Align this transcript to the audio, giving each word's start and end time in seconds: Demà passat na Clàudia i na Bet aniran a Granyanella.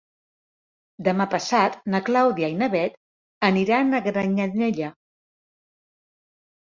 Demà 1.07 1.25
passat 1.33 1.75
na 1.95 1.99
Clàudia 2.07 2.49
i 2.53 2.55
na 2.61 2.69
Bet 2.75 2.97
aniran 3.49 3.99
a 3.99 3.99
Granyanella. 4.07 4.89